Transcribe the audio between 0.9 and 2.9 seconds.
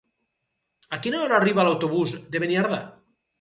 A quina hora arriba l'autobús de Beniardà?